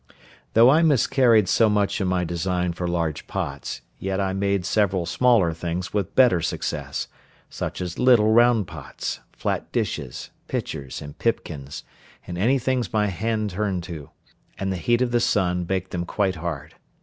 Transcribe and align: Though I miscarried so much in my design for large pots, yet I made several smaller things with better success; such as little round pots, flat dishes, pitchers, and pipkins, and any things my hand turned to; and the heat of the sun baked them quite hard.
Though 0.55 0.71
I 0.71 0.81
miscarried 0.81 1.47
so 1.47 1.69
much 1.69 2.01
in 2.01 2.07
my 2.07 2.23
design 2.23 2.73
for 2.73 2.87
large 2.87 3.27
pots, 3.27 3.81
yet 3.99 4.19
I 4.19 4.33
made 4.33 4.65
several 4.65 5.05
smaller 5.05 5.53
things 5.53 5.93
with 5.93 6.15
better 6.15 6.41
success; 6.41 7.07
such 7.51 7.79
as 7.81 7.99
little 7.99 8.31
round 8.31 8.65
pots, 8.65 9.19
flat 9.31 9.71
dishes, 9.71 10.31
pitchers, 10.47 11.03
and 11.03 11.15
pipkins, 11.19 11.83
and 12.25 12.35
any 12.35 12.57
things 12.57 12.91
my 12.91 13.05
hand 13.09 13.51
turned 13.51 13.83
to; 13.83 14.09
and 14.57 14.71
the 14.71 14.77
heat 14.77 15.03
of 15.03 15.11
the 15.11 15.19
sun 15.19 15.65
baked 15.65 15.91
them 15.91 16.05
quite 16.05 16.37
hard. 16.37 16.73